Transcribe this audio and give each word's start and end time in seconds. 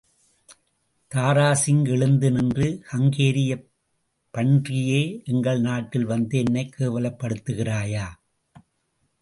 தாராசிங் 1.11 1.87
எழுந்து 1.87 2.31
நின்று, 2.31 2.83
ஹங்கேரிப் 2.91 3.67
பன்றியே! 4.33 5.21
எங்கள் 5.25 5.61
நாட்டில் 5.61 6.05
வந்து 6.05 6.37
என்னைக் 6.37 6.75
கேவலப்படுத்துகிறாயா? 6.77 8.07